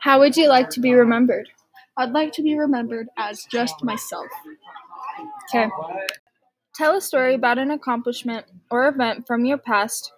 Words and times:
How 0.00 0.18
would 0.20 0.36
you 0.36 0.48
like 0.48 0.70
to 0.70 0.80
be 0.80 0.92
remembered? 0.94 1.48
I'd 1.96 2.10
like 2.12 2.32
to 2.34 2.42
be 2.42 2.58
remembered 2.58 3.08
as 3.16 3.44
just 3.50 3.82
myself. 3.82 4.26
Okay. 5.48 5.70
Tell 6.74 6.96
a 6.96 7.00
story 7.00 7.34
about 7.34 7.58
an 7.58 7.70
accomplishment 7.70 8.46
or 8.70 8.88
event 8.88 9.26
from 9.26 9.44
your 9.44 9.58
past 9.58 10.12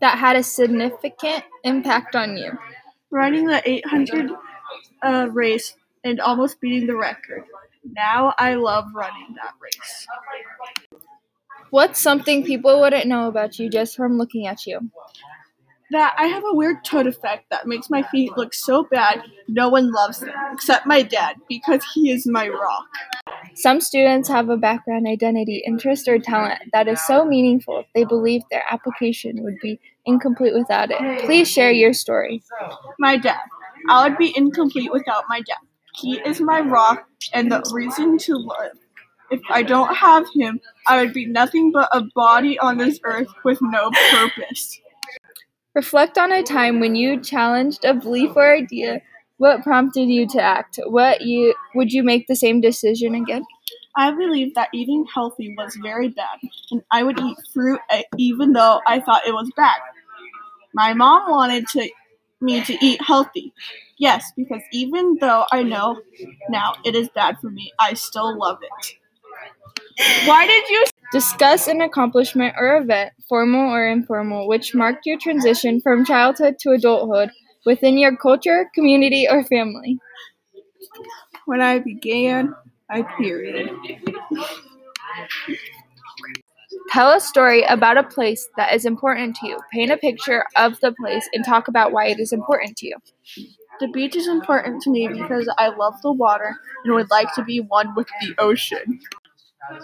that 0.00 0.18
had 0.18 0.36
a 0.36 0.42
significant 0.42 1.44
impact 1.62 2.16
on 2.16 2.36
you. 2.36 2.52
Running 3.10 3.46
the 3.46 3.62
800 3.68 4.30
uh, 5.02 5.28
race 5.30 5.74
and 6.02 6.20
almost 6.20 6.60
beating 6.60 6.86
the 6.86 6.96
record. 6.96 7.44
Now 7.84 8.34
I 8.38 8.54
love 8.54 8.86
running 8.94 9.34
that 9.36 9.54
race. 9.60 10.06
What's 11.70 12.00
something 12.00 12.44
people 12.44 12.80
wouldn't 12.80 13.06
know 13.06 13.28
about 13.28 13.58
you 13.58 13.68
just 13.68 13.96
from 13.96 14.16
looking 14.16 14.46
at 14.46 14.66
you? 14.66 14.90
That 15.94 16.16
I 16.18 16.26
have 16.26 16.42
a 16.44 16.52
weird 16.52 16.84
toe 16.84 17.04
defect 17.04 17.50
that 17.50 17.68
makes 17.68 17.88
my 17.88 18.02
feet 18.02 18.36
look 18.36 18.52
so 18.52 18.82
bad 18.82 19.22
no 19.46 19.68
one 19.68 19.92
loves 19.92 20.18
them 20.18 20.34
except 20.52 20.86
my 20.86 21.02
dad 21.02 21.36
because 21.48 21.84
he 21.94 22.10
is 22.10 22.26
my 22.26 22.48
rock. 22.48 22.86
Some 23.54 23.80
students 23.80 24.28
have 24.28 24.48
a 24.48 24.56
background, 24.56 25.06
identity, 25.06 25.62
interest, 25.64 26.08
or 26.08 26.18
talent 26.18 26.62
that 26.72 26.88
is 26.88 27.00
so 27.06 27.24
meaningful 27.24 27.84
they 27.94 28.02
believe 28.02 28.42
their 28.50 28.64
application 28.68 29.44
would 29.44 29.54
be 29.62 29.78
incomplete 30.04 30.52
without 30.52 30.90
it. 30.90 31.24
Please 31.26 31.48
share 31.48 31.70
your 31.70 31.92
story. 31.92 32.42
My 32.98 33.16
dad. 33.16 33.38
I 33.88 34.08
would 34.08 34.18
be 34.18 34.36
incomplete 34.36 34.90
without 34.90 35.22
my 35.28 35.42
dad. 35.42 35.58
He 35.94 36.18
is 36.26 36.40
my 36.40 36.58
rock 36.58 37.06
and 37.32 37.52
the 37.52 37.62
reason 37.72 38.18
to 38.18 38.34
live. 38.34 38.78
If 39.30 39.42
I 39.48 39.62
don't 39.62 39.94
have 39.94 40.26
him, 40.34 40.58
I 40.88 41.00
would 41.00 41.12
be 41.14 41.26
nothing 41.26 41.70
but 41.70 41.88
a 41.92 42.02
body 42.16 42.58
on 42.58 42.78
this 42.78 42.98
earth 43.04 43.28
with 43.44 43.58
no 43.62 43.92
purpose. 44.10 44.80
Reflect 45.74 46.16
on 46.18 46.32
a 46.32 46.42
time 46.42 46.80
when 46.80 46.94
you 46.94 47.20
challenged 47.20 47.84
a 47.84 47.92
belief 47.94 48.32
or 48.36 48.54
idea. 48.54 49.02
What 49.36 49.62
prompted 49.62 50.08
you 50.08 50.26
to 50.28 50.40
act? 50.40 50.78
What 50.86 51.20
you 51.22 51.54
would 51.74 51.92
you 51.92 52.02
make 52.02 52.26
the 52.28 52.36
same 52.36 52.60
decision 52.60 53.14
again? 53.14 53.44
I 53.96 54.10
believed 54.12 54.54
that 54.54 54.68
eating 54.72 55.04
healthy 55.12 55.54
was 55.58 55.76
very 55.82 56.08
bad, 56.08 56.38
and 56.70 56.82
I 56.90 57.02
would 57.02 57.20
eat 57.20 57.36
fruit 57.52 57.80
uh, 57.90 58.02
even 58.16 58.52
though 58.52 58.80
I 58.86 59.00
thought 59.00 59.26
it 59.26 59.32
was 59.34 59.50
bad. 59.56 59.80
My 60.74 60.94
mom 60.94 61.30
wanted 61.30 61.66
to 61.68 61.90
me 62.40 62.62
to 62.64 62.74
eat 62.84 63.00
healthy. 63.02 63.52
Yes, 63.98 64.24
because 64.36 64.62
even 64.72 65.18
though 65.20 65.46
I 65.52 65.62
know 65.62 66.00
now 66.50 66.74
it 66.84 66.94
is 66.96 67.08
bad 67.10 67.38
for 67.40 67.50
me, 67.50 67.72
I 67.80 67.94
still 67.94 68.38
love 68.38 68.58
it. 68.62 68.98
Why 70.26 70.46
did 70.46 70.68
you 70.68 70.84
Discuss 71.14 71.68
an 71.68 71.80
accomplishment 71.80 72.56
or 72.58 72.76
event, 72.76 73.12
formal 73.28 73.72
or 73.72 73.86
informal, 73.86 74.48
which 74.48 74.74
marked 74.74 75.06
your 75.06 75.16
transition 75.16 75.80
from 75.80 76.04
childhood 76.04 76.56
to 76.58 76.70
adulthood 76.72 77.30
within 77.64 77.98
your 77.98 78.16
culture, 78.16 78.68
community, 78.74 79.28
or 79.30 79.44
family. 79.44 80.00
when 81.46 81.60
I 81.60 81.78
began 81.78 82.52
I 82.90 83.02
period? 83.16 83.70
Tell 86.90 87.12
a 87.12 87.20
story 87.20 87.62
about 87.62 87.96
a 87.96 88.02
place 88.02 88.48
that 88.56 88.74
is 88.74 88.84
important 88.84 89.36
to 89.36 89.46
you. 89.46 89.60
Paint 89.72 89.92
a 89.92 89.96
picture 89.96 90.44
of 90.56 90.80
the 90.80 90.92
place 91.00 91.28
and 91.32 91.44
talk 91.44 91.68
about 91.68 91.92
why 91.92 92.06
it 92.06 92.18
is 92.18 92.32
important 92.32 92.76
to 92.78 92.88
you. 92.88 92.96
The 93.78 93.86
beach 93.86 94.16
is 94.16 94.26
important 94.26 94.82
to 94.82 94.90
me 94.90 95.06
because 95.06 95.48
I 95.58 95.68
love 95.68 95.94
the 96.02 96.10
water 96.10 96.56
and 96.84 96.92
would 96.92 97.10
like 97.12 97.32
to 97.36 97.44
be 97.44 97.60
one 97.60 97.94
with 97.94 98.08
the 98.20 98.34
ocean. 98.40 98.98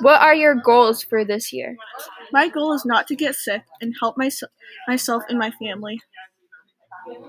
What 0.00 0.20
are 0.20 0.34
your 0.34 0.54
goals 0.54 1.02
for 1.02 1.24
this 1.24 1.52
year? 1.52 1.76
My 2.32 2.48
goal 2.48 2.72
is 2.74 2.84
not 2.84 3.06
to 3.08 3.16
get 3.16 3.34
sick 3.34 3.62
and 3.80 3.94
help 4.00 4.16
my, 4.18 4.30
myself 4.88 5.24
and 5.28 5.38
my 5.38 5.50
family 5.52 6.00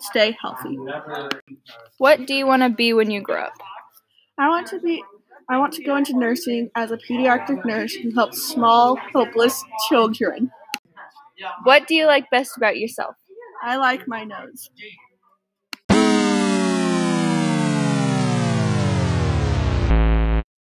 stay 0.00 0.36
healthy. 0.40 0.78
What 1.98 2.26
do 2.26 2.34
you 2.34 2.46
want 2.46 2.62
to 2.62 2.70
be 2.70 2.92
when 2.92 3.10
you 3.10 3.20
grow 3.20 3.42
up? 3.42 3.52
I 4.38 4.48
want 4.48 4.68
to 4.68 4.80
be 4.80 5.02
I 5.48 5.58
want 5.58 5.74
to 5.74 5.84
go 5.84 5.96
into 5.96 6.16
nursing 6.18 6.70
as 6.74 6.90
a 6.90 6.98
pediatric 6.98 7.64
nurse 7.64 7.94
who 7.94 8.12
helps 8.14 8.42
small, 8.42 8.96
helpless 8.96 9.64
children. 9.88 10.50
What 11.64 11.86
do 11.86 11.94
you 11.94 12.06
like 12.06 12.30
best 12.30 12.56
about 12.56 12.78
yourself? 12.78 13.16
I 13.62 13.76
like 13.76 14.06
my 14.08 14.24
nose. 14.24 14.70